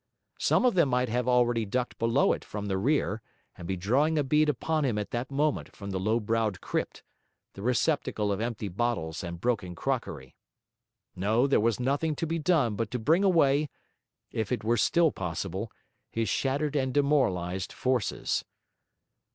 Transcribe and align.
Some 0.39 0.65
of 0.65 0.73
them 0.73 0.89
might 0.89 1.09
have 1.09 1.27
already 1.27 1.63
ducked 1.63 1.99
below 1.99 2.33
it 2.33 2.43
from 2.43 2.65
the 2.65 2.79
rear, 2.79 3.21
and 3.55 3.67
be 3.67 3.77
drawing 3.77 4.17
a 4.17 4.23
bead 4.23 4.49
upon 4.49 4.83
him 4.83 4.97
at 4.97 5.11
that 5.11 5.29
moment 5.29 5.75
from 5.75 5.91
the 5.91 5.99
low 5.99 6.19
browed 6.19 6.59
crypt, 6.59 7.03
the 7.53 7.61
receptacle 7.61 8.31
of 8.31 8.41
empty 8.41 8.67
bottles 8.67 9.23
and 9.23 9.39
broken 9.39 9.75
crockery. 9.75 10.35
No, 11.15 11.45
there 11.45 11.59
was 11.59 11.79
nothing 11.79 12.15
to 12.15 12.25
be 12.25 12.39
done 12.39 12.75
but 12.75 12.89
to 12.89 12.97
bring 12.97 13.23
away 13.23 13.69
(if 14.31 14.51
it 14.51 14.63
were 14.63 14.75
still 14.75 15.11
possible) 15.11 15.71
his 16.09 16.27
shattered 16.29 16.75
and 16.75 16.91
demoralised 16.95 17.71
forces. 17.71 18.43